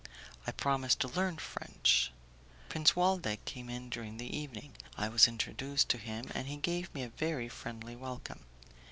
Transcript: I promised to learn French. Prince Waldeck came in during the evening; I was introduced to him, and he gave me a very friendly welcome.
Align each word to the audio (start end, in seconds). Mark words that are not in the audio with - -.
I 0.47 0.51
promised 0.51 0.99
to 1.01 1.07
learn 1.09 1.37
French. 1.37 2.11
Prince 2.69 2.95
Waldeck 2.95 3.45
came 3.45 3.69
in 3.69 3.87
during 3.87 4.17
the 4.17 4.35
evening; 4.35 4.73
I 4.97 5.07
was 5.09 5.27
introduced 5.27 5.89
to 5.89 5.99
him, 5.99 6.31
and 6.33 6.47
he 6.47 6.57
gave 6.57 6.91
me 6.95 7.03
a 7.03 7.09
very 7.09 7.47
friendly 7.47 7.95
welcome. 7.95 8.39